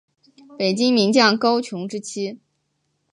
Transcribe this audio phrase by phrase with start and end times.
[0.57, 2.39] 北宋名将高琼之妻。